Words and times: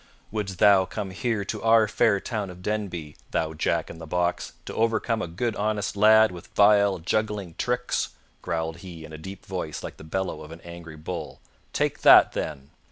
"Wouldst 0.31 0.57
thou 0.57 0.85
come 0.85 1.11
here 1.11 1.45
to 1.45 1.61
our 1.61 1.87
fair 1.87 2.19
town 2.19 2.49
of 2.49 2.63
Denby, 2.63 3.17
thou 3.29 3.53
Jack 3.53 3.87
in 3.87 3.99
the 3.99 4.07
Box, 4.07 4.53
to 4.65 4.73
overcome 4.73 5.21
a 5.21 5.27
good 5.27 5.55
honest 5.55 5.95
lad 5.95 6.31
with 6.31 6.47
vile, 6.55 6.97
juggling 6.97 7.53
tricks?" 7.59 8.09
growled 8.41 8.77
he 8.77 9.05
in 9.05 9.13
a 9.13 9.17
deep 9.19 9.45
voice 9.45 9.83
like 9.83 9.97
the 9.97 10.03
bellow 10.03 10.41
of 10.41 10.51
an 10.51 10.61
angry 10.61 10.95
bull. 10.97 11.39
"Take 11.71 12.01
that, 12.01 12.31
then!" 12.31 12.71